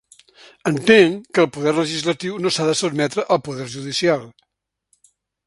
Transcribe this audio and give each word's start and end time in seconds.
Entenc 0.69 1.27
que 1.37 1.43
el 1.43 1.49
poder 1.57 1.73
legislatiu 1.81 2.39
no 2.47 2.53
s’ha 2.57 2.67
de 2.71 2.75
sotmetre 2.81 3.27
al 3.37 3.43
poder 3.51 3.69
judicial. 3.77 4.27